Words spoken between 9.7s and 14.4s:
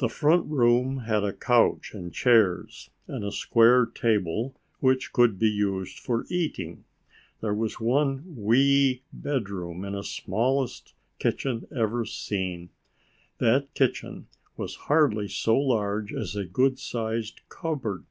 and the smallest kitchen ever seen. That kitchen